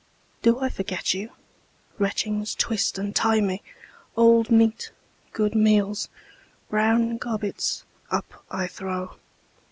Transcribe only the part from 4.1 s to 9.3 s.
Old meat, good meals, brown gobbets, up I throw.